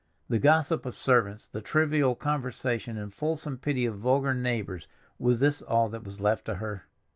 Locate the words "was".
5.19-5.39, 6.05-6.19